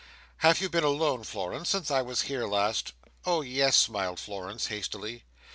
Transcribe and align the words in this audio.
"Have 0.37 0.59
you 0.61 0.67
been 0.67 0.83
alone, 0.83 1.23
Florence, 1.23 1.69
since 1.69 1.91
I 1.91 2.01
was 2.01 2.23
here 2.23 2.47
last?" 2.47 2.93
"Oh 3.23 3.41
yes!" 3.41 3.77
smiled 3.77 4.19
Florence, 4.19 4.65
hastily. 4.65 5.25